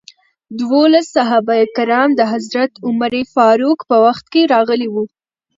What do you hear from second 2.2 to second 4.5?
حضرت عمر فاروق په وخت کې